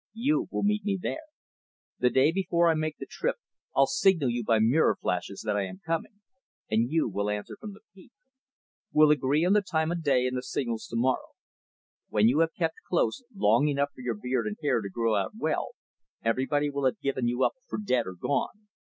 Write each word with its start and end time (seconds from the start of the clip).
You 0.15 0.47
will 0.49 0.63
meet 0.63 0.83
me 0.83 0.97
there. 0.99 1.27
The 1.99 2.09
day 2.09 2.31
before 2.31 2.71
I 2.71 2.73
make 2.73 2.97
the 2.97 3.05
trip, 3.07 3.35
I'll 3.75 3.85
signal 3.85 4.31
you 4.31 4.43
by 4.43 4.57
mirror 4.57 4.97
flashes 4.99 5.43
that 5.45 5.55
I 5.55 5.67
am 5.67 5.79
coming; 5.85 6.21
and 6.71 6.89
you 6.89 7.07
will 7.07 7.29
answer 7.29 7.55
from 7.61 7.73
the 7.73 7.81
peak. 7.93 8.11
We'll 8.91 9.11
agree 9.11 9.45
on 9.45 9.53
the 9.53 9.61
time 9.61 9.91
of 9.91 10.01
day 10.01 10.25
and 10.25 10.35
the 10.35 10.41
signals 10.41 10.87
to 10.87 10.95
morrow. 10.95 11.33
When 12.09 12.27
you 12.27 12.39
have 12.39 12.55
kept 12.57 12.77
close, 12.89 13.21
long 13.35 13.67
enough 13.67 13.91
for 13.93 14.01
your 14.01 14.15
beard 14.15 14.47
and 14.47 14.57
hair 14.59 14.81
to 14.81 14.89
grow 14.89 15.13
out 15.13 15.33
well, 15.37 15.75
everybody 16.25 16.71
will 16.71 16.85
have 16.85 16.99
given 16.99 17.27
you 17.27 17.43
up 17.43 17.53
for 17.69 17.77
dead 17.77 18.07
or 18.07 18.13
gone. 18.15 18.69